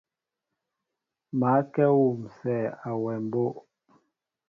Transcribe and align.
Ma 1.39 1.51
kɛ 1.73 1.85
wusɛ 1.99 2.55
awem 2.89 3.19
mbóʼ. 3.27 3.53